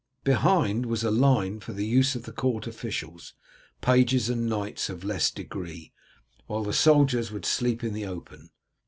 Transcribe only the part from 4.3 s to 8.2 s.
knights of less degree, while the soldiers would sleep in the